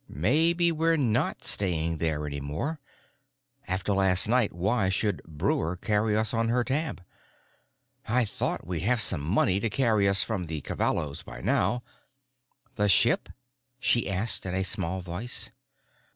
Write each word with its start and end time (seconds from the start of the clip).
Maybe 0.09 0.71
we're 0.71 0.95
not 0.97 1.43
staying 1.43 1.97
there 1.97 2.25
any 2.25 2.39
more. 2.39 2.79
After 3.67 3.93
last 3.93 4.27
night 4.27 4.51
why 4.51 4.89
should 4.89 5.21
Breuer 5.25 5.75
carry 5.77 6.17
us 6.17 6.33
on 6.33 6.49
her 6.49 6.63
tab? 6.63 7.03
I 8.07 8.25
thought 8.25 8.65
we'd 8.65 8.79
have 8.81 8.99
some 8.99 9.21
money 9.21 9.59
to 9.59 9.69
carry 9.69 10.07
us 10.09 10.23
from 10.23 10.47
the 10.47 10.61
Cavallos 10.61 11.21
by 11.21 11.39
now——" 11.41 11.83
"The 12.77 12.89
ship?" 12.89 13.29
she 13.79 14.09
asked 14.09 14.43
in 14.47 14.55
a 14.55 14.63
small 14.63 15.01
voice. 15.01 15.51